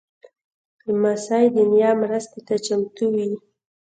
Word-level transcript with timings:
لمسی 0.85 1.45
د 1.55 1.57
نیا 1.71 1.91
مرستې 2.01 2.39
ته 2.47 2.55
چمتو 2.65 3.05
وي. 3.15 3.29